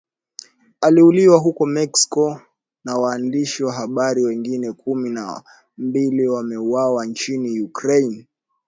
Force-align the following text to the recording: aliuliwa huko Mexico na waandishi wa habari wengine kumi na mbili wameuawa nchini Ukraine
aliuliwa 0.81 1.37
huko 1.37 1.65
Mexico 1.65 2.41
na 2.83 2.97
waandishi 2.97 3.63
wa 3.63 3.73
habari 3.73 4.23
wengine 4.23 4.71
kumi 4.71 5.09
na 5.09 5.43
mbili 5.77 6.27
wameuawa 6.27 7.05
nchini 7.05 7.61
Ukraine 7.61 8.27